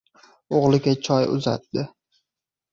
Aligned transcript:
O‘g‘liga 0.59 0.95
choy 1.09 1.29
uzatdi. 1.37 1.87